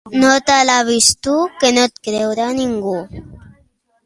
No 0.21 0.29
t'alabis 0.45 1.09
tu, 1.27 1.35
que 1.59 1.71
no 1.75 1.83
et 1.89 1.99
creurà 2.09 2.49
ningú. 2.63 2.97